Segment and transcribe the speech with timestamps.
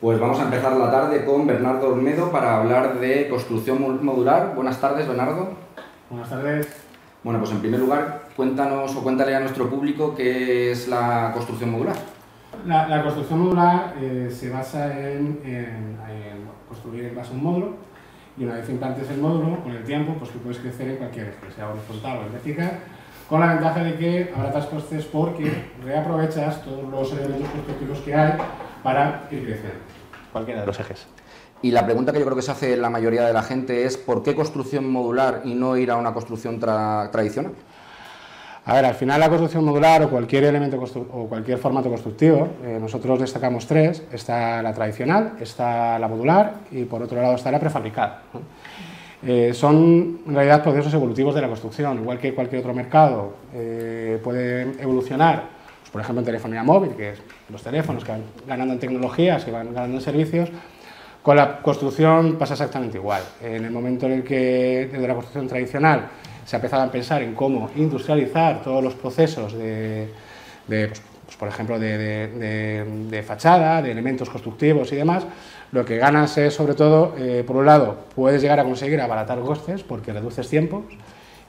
[0.00, 4.54] Pues vamos a empezar la tarde con Bernardo Olmedo para hablar de construcción modular.
[4.54, 5.54] Buenas tardes, Bernardo.
[6.10, 6.68] Buenas tardes.
[7.24, 11.70] Bueno, pues en primer lugar, cuéntanos o cuéntale a nuestro público qué es la construcción
[11.70, 11.96] modular.
[12.66, 15.40] La, construcción modular eh, se basa en,
[16.68, 17.68] construir en base a un módulo
[18.36, 21.28] y una vez implantes el módulo, con el tiempo, pues tú puedes crecer en cualquier
[21.28, 22.80] eje, sea horizontal o vertical,
[23.30, 25.50] con la ventaja de que abaratas costes porque
[25.82, 28.34] reaprovechas todos los elementos constructivos que hay
[28.86, 29.80] para ir creciendo,
[30.30, 31.08] cualquiera de los ejes.
[31.60, 33.96] Y la pregunta que yo creo que se hace la mayoría de la gente es
[33.96, 37.50] ¿por qué construcción modular y no ir a una construcción tradicional?
[38.64, 42.78] A ver, al final la construcción modular o cualquier elemento o cualquier formato constructivo, eh,
[42.80, 47.58] nosotros destacamos tres, está la tradicional, está la modular y por otro lado está la
[47.58, 48.22] prefabricada.
[49.26, 54.20] Eh, son en realidad procesos evolutivos de la construcción, igual que cualquier otro mercado eh,
[54.22, 55.55] puede evolucionar,
[55.96, 57.18] por ejemplo en telefonía móvil, que es
[57.48, 60.50] los teléfonos que van ganando en tecnologías, que van ganando en servicios,
[61.22, 63.22] con la construcción pasa exactamente igual.
[63.42, 66.08] En el momento en el que desde la construcción tradicional
[66.44, 70.10] se ha empezado a pensar en cómo industrializar todos los procesos de,
[70.68, 75.24] pues, pues, por ejemplo, de, fachada, de elementos constructivos y demás,
[75.72, 79.40] lo que ganas es, sobre todo, eh, por un lado, puedes llegar a conseguir abaratar
[79.40, 80.84] costes porque reduces tiempos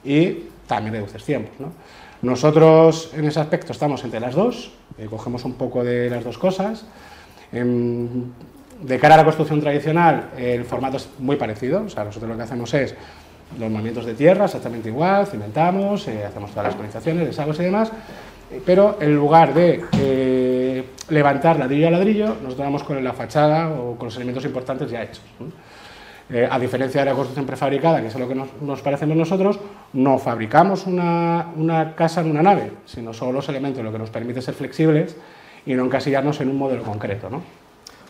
[0.02, 1.52] y también reduces tiempos.
[2.22, 6.38] Nosotros, en ese aspecto, estamos entre las dos, eh, cogemos un poco de las dos
[6.38, 6.84] cosas.
[7.52, 12.36] de cara a la construcción tradicional, el formato es muy parecido, o sea, nosotros lo
[12.36, 12.94] que hacemos es
[13.58, 17.90] los movimientos de tierra exactamente igual, cimentamos, eh, hacemos todas las organizaciones, desagües y demás,
[18.50, 23.70] eh, pero en lugar de eh, levantar ladrillo a ladrillo, nos vamos con la fachada
[23.70, 25.22] o con los elementos importantes ya hechos.
[26.50, 29.58] a diferencia de la construcción prefabricada, que es lo que nos, nos parecemos nosotros,
[29.92, 34.10] no fabricamos una, una, casa en una nave, sino solo los elementos, lo que nos
[34.10, 35.16] permite ser flexibles
[35.64, 37.30] y no encasillarnos en un modelo concreto.
[37.30, 37.42] ¿no?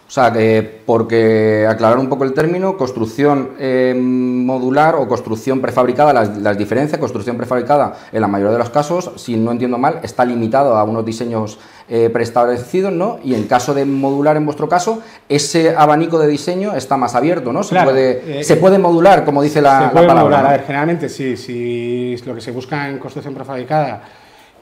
[0.09, 6.15] O sea, que porque aclarar un poco el término, construcción eh, modular o construcción prefabricada,
[6.15, 10.25] las, diferencias, construcción prefabricada en la mayoría de los casos, si no entiendo mal, está
[10.25, 11.59] limitado a unos diseños
[11.91, 13.19] eh, preestablecidos, ¿no?
[13.23, 17.53] Y en caso de modular, en vuestro caso, ese abanico de diseño está más abierto,
[17.53, 17.63] ¿no?
[17.63, 20.47] Se, puede, eh, se puede modular, como dice la, se puede Modular.
[20.47, 24.03] A ver, generalmente sí, si lo que se busca en construcción prefabricada,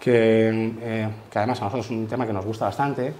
[0.01, 3.15] que, que además a nosotros es un tema que nos gusta bastante,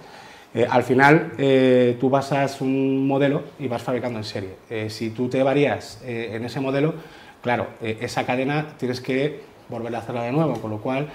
[0.53, 4.55] eh, al final, eh, tú basas un modelo y vas fabricando en serie.
[4.69, 6.93] Eh, si tú te varías en ese modelo,
[7.41, 11.07] claro, esa cadena tienes que volver a hacerla de nuevo, con lo cual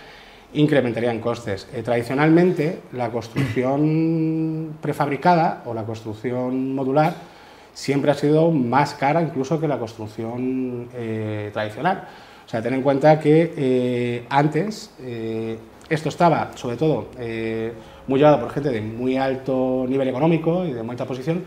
[0.54, 1.66] incrementarían costes.
[1.82, 7.14] tradicionalmente, la construcción prefabricada o la construcción modular
[7.72, 10.88] siempre ha sido más cara incluso que la construcción
[11.53, 12.06] tradicional.
[12.44, 14.91] O sea, ten en cuenta que antes
[15.88, 17.09] esto estaba, sobre todo,
[18.06, 21.44] muy llevado por gente de muy alto nivel económico y de muy alta posición.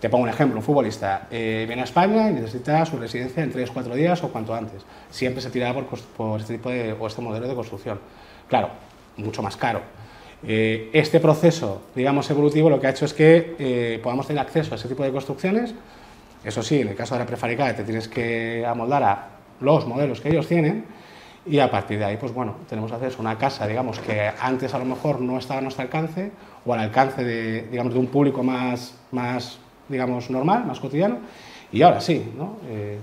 [0.00, 3.50] Te pongo un ejemplo, un futbolista eh, viene a España y necesita su residencia en
[3.50, 4.82] 3 4 días o cuanto antes.
[5.10, 7.98] Siempre se tiraba por, por este tipo de, o este modelo de construcción.
[8.48, 8.68] Claro,
[9.16, 9.80] mucho más caro.
[10.46, 14.74] Eh, este proceso, digamos, evolutivo lo que ha hecho es que eh, podamos tener acceso
[14.74, 15.74] a ese tipo de construcciones.
[16.44, 19.28] Eso sí, en el caso de la prefabricada te tienes que amoldar a
[19.60, 20.84] los modelos que ellos tienen
[21.46, 24.72] y a partir de ahí, pues bueno, tenemos acceso a una casa, digamos, que antes
[24.74, 26.32] a lo mejor no estaba a nuestro alcance
[26.64, 31.18] o al alcance de, digamos, de un público más, más, digamos, normal, más cotidiano,
[31.72, 32.56] y ahora sí, ¿no?
[32.68, 32.98] Eh,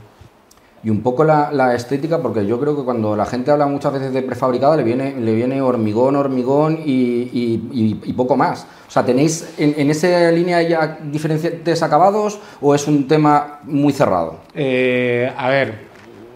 [0.84, 4.14] y un poco la, estética, porque yo creo que cuando la gente habla muchas veces
[4.14, 8.66] de prefabricada le viene, le viene hormigón, hormigón y, poco más.
[8.88, 14.40] O sea, ¿tenéis en, esa línea ya diferentes acabados o es un tema muy cerrado?
[14.56, 15.91] Eh, a ver,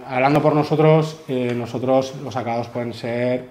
[0.08, 3.46] hablando por nosotros, eh, nosotros los acabados pueden ser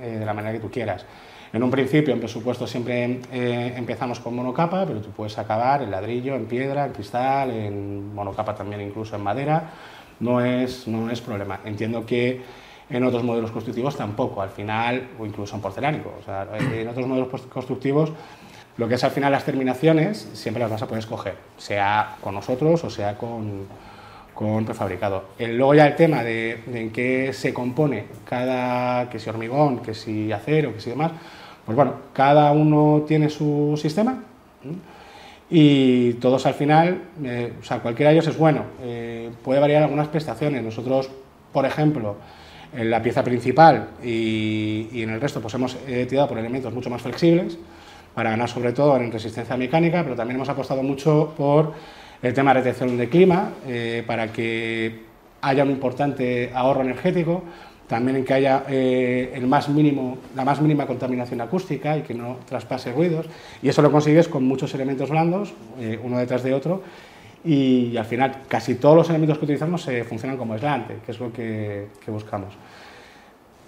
[0.00, 1.04] eh, de la manera que tú quieras.
[1.52, 5.90] En un principio, en presupuesto, siempre eh, empezamos con monocapa, pero tú puedes acabar en
[5.90, 9.70] ladrillo, en piedra, en cristal, en monocapa también incluso en madera.
[10.20, 11.60] No es, no es problema.
[11.64, 12.42] Entiendo que
[12.90, 16.12] en otros modelos constructivos tampoco, al final, o incluso en porcelánico.
[16.20, 18.12] O sea, en otros modelos constructivos,
[18.76, 22.34] lo que es al final las terminaciones, siempre las vas a poder escoger, sea con
[22.34, 23.66] nosotros o sea con,
[24.38, 25.30] con prefabricado.
[25.40, 30.30] luego ya el tema de, en qué se compone cada, que si hormigón, que si
[30.30, 31.10] acero, que si demás,
[31.66, 34.22] pues bueno, cada uno tiene su sistema
[35.50, 38.62] y todos al final, eh, o sea, cualquiera de ellos es bueno.
[38.80, 40.62] Eh, puede variar algunas prestaciones.
[40.62, 41.10] Nosotros,
[41.52, 42.14] por ejemplo,
[42.72, 46.90] en la pieza principal y, en el resto, pues hemos eh, tirado por elementos mucho
[46.90, 47.58] más flexibles
[48.14, 51.72] para ganar sobre todo en resistencia mecánica, pero también hemos apostado mucho por
[52.22, 55.02] el tema de retención de clima, eh, para que
[55.40, 57.42] haya un importante ahorro energético
[57.86, 62.12] también en que haya eh, el más mínimo, la más mínima contaminación acústica y que
[62.12, 63.24] no traspase ruidos.
[63.62, 66.82] Y eso lo consigues con muchos elementos blandos, eh, uno detrás de otro,
[67.42, 71.32] y, al final casi todos los elementos que utilizamos funcionan como aislante, que es lo
[71.32, 72.52] que, buscamos.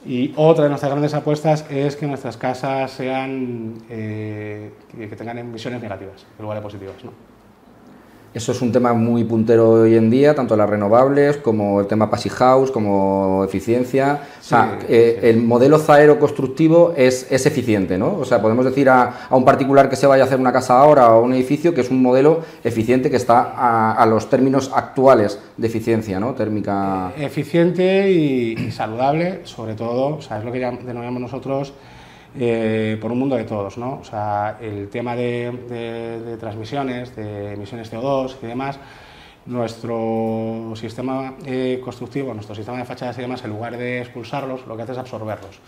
[0.05, 6.26] Y otra de nuestras grandes apuestas es que nuestras casas sean, que tengan emisiones negativas
[6.38, 6.96] en lugar de positivas.
[8.32, 12.09] Eso es un tema muy puntero hoy en día, tanto las renovables como el tema
[12.09, 14.21] Passive House, como eficiencia.
[14.38, 18.19] o sea, eh, el modelo zaero constructivo es, es, eficiente, ¿no?
[18.19, 21.12] O sea, podemos decir a, un particular que se vaya a hacer una casa ahora
[21.12, 25.67] o un edificio que es un modelo eficiente que está a, los términos actuales de
[25.67, 26.32] eficiencia, ¿no?
[26.35, 27.12] Térmica.
[27.17, 31.73] Eh, eficiente y, saludable, sobre todo, o sea, es lo que denominamos nosotros
[32.38, 33.99] eh, por un mundo de todos, ¿no?
[34.00, 38.79] O sea, el tema de, transmisiones, de emisiones CO2 y demás,
[39.47, 44.77] nuestro sistema eh, constructivo, nuestro sistema de fachadas y demás, en lugar de expulsarlos, lo
[44.77, 45.59] que hace es absorberlos.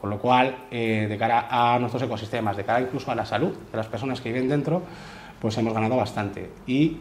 [0.00, 3.52] Con lo cual, eh, de cara a nuestros ecosistemas, de cara incluso a la salud
[3.70, 4.82] de las personas que viven dentro,
[5.40, 6.50] pues hemos ganado bastante.
[6.68, 6.98] Y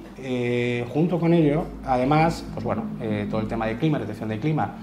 [0.91, 2.85] junto con ello, además, pues bueno,
[3.29, 4.73] todo el tema de clima, detección de clima,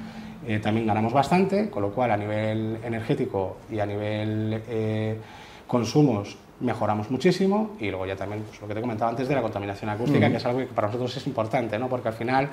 [0.49, 5.19] eh, también ganamos bastante, con lo cual a nivel energético y a nivel eh,
[5.67, 9.43] consumos mejoramos muchísimo y luego ya también pues, lo que te comentaba antes de la
[9.43, 11.89] contaminación acústica, que es algo que para nosotros es importante, ¿no?
[11.89, 12.49] porque al final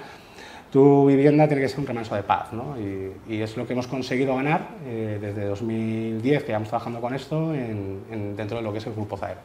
[0.70, 2.76] tu vivienda tiene que ser un remanso de paz ¿no?
[2.78, 7.54] y, es lo que hemos conseguido ganar eh, desde 2010 que estamos trabajando con esto
[7.54, 9.40] en, dentro de lo que es el Grupo Zaero.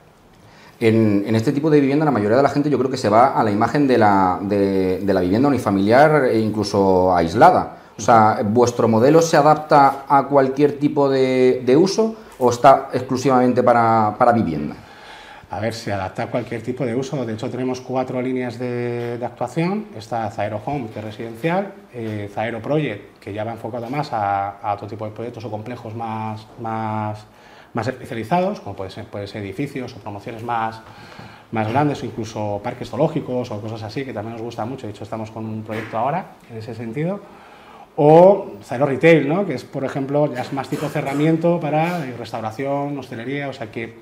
[0.80, 3.08] En, en, este tipo de vivienda la mayoría de la gente yo creo que se
[3.08, 7.76] va a la imagen de la, de, de la vivienda unifamiliar e incluso aislada.
[8.00, 14.32] O sea, ¿vuestro modelo se adapta a cualquier tipo de, uso o está exclusivamente para,
[14.32, 14.74] vivienda?
[15.50, 17.22] A ver, se adapta a cualquier tipo de uso.
[17.26, 19.88] De hecho, tenemos cuatro líneas de, actuación.
[19.94, 24.72] Está Zaero Home, que es residencial, eh, Zaero Project, que ya va enfocado más a,
[24.72, 27.26] otro tipo de proyectos o complejos más, más,
[27.74, 30.80] más especializados, como pueden ser, puede ser edificios o promociones más,
[31.52, 34.86] más grandes incluso parques zoológicos o cosas así, que también nos gusta mucho.
[34.86, 37.20] De hecho, estamos con un proyecto ahora en ese sentido
[38.02, 39.44] o Zairo Retail, ¿no?
[39.44, 43.70] que es, por ejemplo, ya es más tipo cerramiento para eh, restauración, hostelería, o sea
[43.70, 43.98] que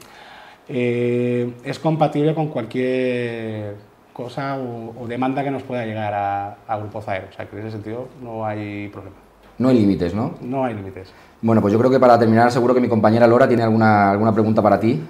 [0.68, 3.74] eh, es compatible con cualquier
[4.12, 7.72] cosa o, demanda que nos pueda llegar a, Grupo Zairo, o sea que en ese
[7.72, 9.16] sentido no hay problema.
[9.58, 10.34] No hay límites, ¿no?
[10.42, 11.12] No hay límites.
[11.42, 14.32] Bueno, pues yo creo que para terminar seguro que mi compañera Lora tiene alguna, alguna
[14.32, 15.04] pregunta para ti.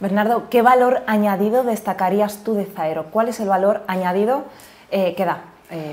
[0.00, 3.04] Bernardo, ¿qué valor añadido destacarías tú de Zaero?
[3.12, 4.46] ¿Cuál es el valor añadido
[4.90, 5.44] eh, que da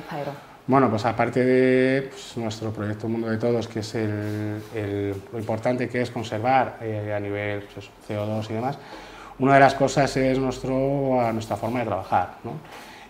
[0.09, 0.48] Zaero?
[0.69, 5.99] Bueno, pues aparte de pues, nuestro proyecto Mundo de Todos, que es lo importante que
[5.99, 8.77] es conservar eh, a nivel pues CO2 y demás,
[9.39, 12.35] una de las cosas es nuestro, nuestra forma de trabajar.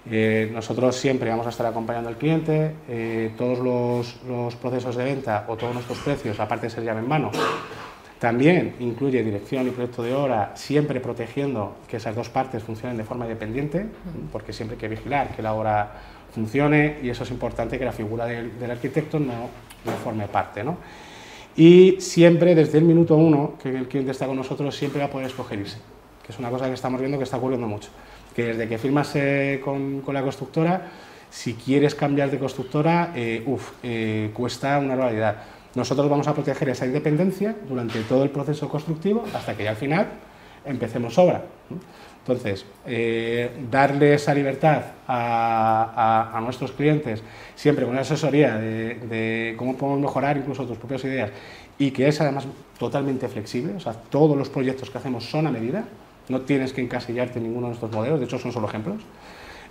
[0.10, 5.44] Eh, nosotros siempre vamos a estar acompañando al cliente, eh, todos los, procesos de venta
[5.50, 7.30] o todos nuestros precios, aparte de ser llave en mano,
[8.20, 13.04] también incluye dirección y proyecto de obra, siempre protegiendo que esas dos partes funcionen de
[13.04, 13.86] forma independiente,
[14.32, 17.92] porque siempre hay que vigilar que la obra funcione y eso es importante que la
[17.92, 19.50] figura del, arquitecto no,
[19.86, 20.64] no, forme parte.
[20.64, 20.78] ¿no?
[21.56, 25.10] Y siempre, desde el minuto uno que el cliente está con nosotros, siempre va a
[25.10, 25.78] poder escoger irse,
[26.26, 27.90] que es una cosa que estamos viendo que está ocurriendo mucho.
[28.36, 30.92] Que desde que firmas eh, con, con, la constructora,
[31.30, 35.44] si quieres cambiar de constructora, eh, uf, eh, cuesta una realidad.
[35.76, 39.76] Nosotros vamos a proteger esa independencia durante todo el proceso constructivo hasta que ya al
[39.76, 40.08] final
[40.66, 41.44] empecemos obra.
[42.20, 47.24] Entonces, eh, darle esa libertad a, nuestros clientes,
[47.56, 51.32] siempre con una asesoría de, cómo podemos mejorar incluso tus propias ideas,
[51.80, 52.46] y que es además
[52.78, 55.86] totalmente flexible, o sea, todos los proyectos que hacemos son a medida,
[56.28, 59.02] no tienes que encasillarte en ninguno de nuestros modelos, de hecho son solo ejemplos,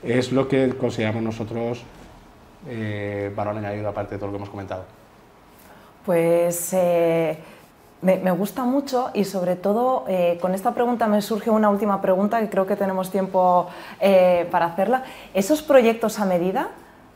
[0.03, 1.83] es lo que consideramos nosotros
[2.69, 4.85] eh, valor añadido aparte de todo lo que hemos comentado.
[6.05, 6.73] Pues...
[6.73, 7.39] Eh,
[8.02, 12.40] me, gusta mucho y sobre todo eh, con esta pregunta me surge una última pregunta
[12.40, 13.69] que creo que tenemos tiempo
[14.00, 15.05] eh, para hacerla.
[15.35, 16.69] ¿Esos proyectos a medida,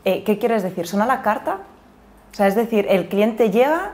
[0.04, 0.86] eh, qué quieres decir?
[0.86, 1.58] ¿Son a la carta?
[2.32, 3.92] O sea, es decir, el cliente llega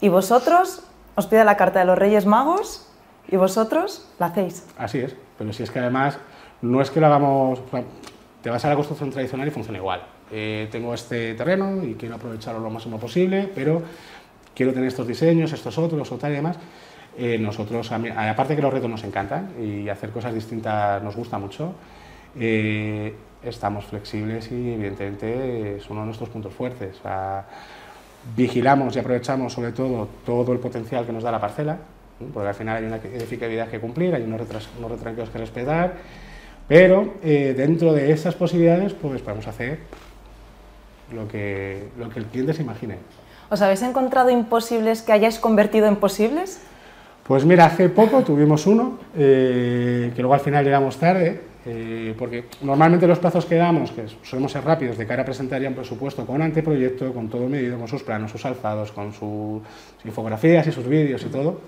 [0.00, 0.82] y vosotros
[1.14, 2.86] os pide la carta de los Reyes Magos
[3.28, 4.66] y vosotros la hacéis.
[4.76, 6.18] Así es, pero si es que además
[6.60, 7.60] no es que lo hagamos,
[8.42, 10.02] te vas a la construcción tradicional y funciona igual.
[10.28, 13.82] tengo este terreno y quiero aprovecharlo lo máximo posible, pero
[14.58, 16.56] quiero tener estos diseños, estos otros, o tal y demás.
[17.16, 21.74] Eh, nosotros, aparte que los retos nos encantan y hacer cosas distintas nos gusta mucho,
[22.38, 27.00] eh, estamos flexibles y evidentemente es uno de nuestros puntos fuertes.
[28.36, 31.78] vigilamos y aprovechamos sobre todo todo el potencial que nos da la parcela,
[32.34, 34.40] porque al final hay una edificabilidad que cumplir, hay unos,
[34.76, 35.94] unos retranqueos que respetar,
[36.66, 39.78] pero eh, dentro de esas posibilidades pues podemos hacer
[41.14, 42.96] lo que, lo que el cliente se imagine.
[43.50, 46.60] ¿Os habéis encontrado imposibles que hayáis convertido en posibles?
[47.24, 52.44] Pues mira, hace poco tuvimos uno, eh, que luego al final llegamos tarde, eh, porque
[52.60, 55.74] normalmente los plazos que damos, que solemos ser rápidos de cara a presentar ya un
[55.74, 59.62] presupuesto con anteproyecto, con todo medido, con sus planos, sus alzados, con sus
[60.04, 61.60] infografías y sus vídeos y todo,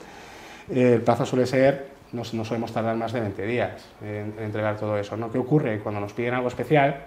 [0.70, 3.72] eh, el plazo suele ser, no, no, solemos tardar más de 20 días
[4.02, 5.16] en, en, entregar todo eso.
[5.16, 5.32] ¿no?
[5.32, 5.78] ¿Qué ocurre?
[5.78, 7.04] Cuando nos piden algo especial,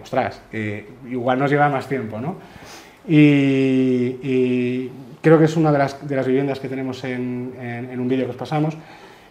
[0.00, 0.40] ostras,
[1.10, 2.36] igual nos lleva más tiempo, ¿no?
[3.06, 3.16] Y,
[4.22, 4.90] y,
[5.20, 8.08] creo que es una de las, de las viviendas que tenemos en, en, en un
[8.08, 8.76] vídeo que os pasamos.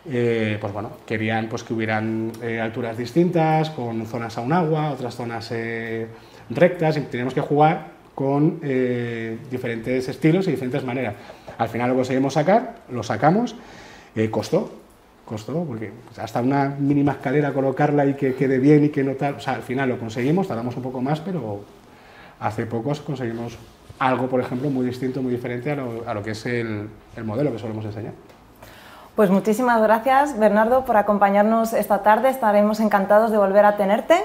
[0.09, 4.91] Eh, pues bueno, querían pues, que hubieran eh, alturas distintas, con zonas a un agua,
[4.91, 6.07] otras zonas eh,
[6.49, 11.15] rectas, y teníamos que jugar con eh, diferentes estilos y diferentes maneras.
[11.57, 13.55] Al final lo conseguimos sacar, lo sacamos,
[14.31, 14.71] costó,
[15.23, 19.35] costó, porque hasta una mínima escalera colocarla y que quede bien y que no tal,
[19.35, 21.63] o sea, al final lo conseguimos, tardamos un poco más, pero
[22.41, 23.57] hace pocos conseguimos
[23.99, 26.89] algo, por ejemplo, muy distinto, muy diferente a lo, que es el,
[27.23, 28.13] modelo que solemos enseñar.
[29.15, 32.29] Pues muchísimas gracias, Bernardo, por acompañarnos esta tarde.
[32.29, 34.15] Estaremos encantados de volver a tenerte.